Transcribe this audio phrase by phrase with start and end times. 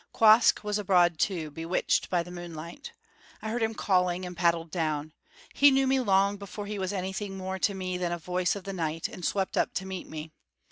[0.15, 2.91] Quoskh was abroad too, bewitched by the moonlight.
[3.39, 5.13] I heard him calling and paddled down.
[5.53, 8.63] He knew me long before he was anything more to me than a voice of
[8.63, 10.31] the night, and swept up to meet me.